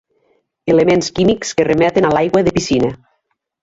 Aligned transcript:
Elements 0.75 1.11
químics 1.21 1.53
que 1.61 1.69
remeten 1.71 2.11
a 2.11 2.15
l'aigua 2.19 2.47
de 2.51 2.59
piscina. 2.61 2.95